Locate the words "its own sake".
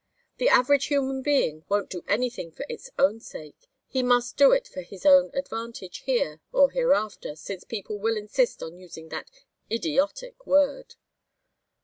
2.67-3.67